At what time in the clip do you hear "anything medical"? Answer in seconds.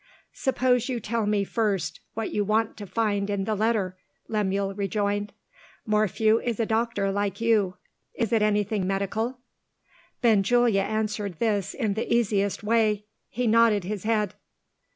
8.41-9.37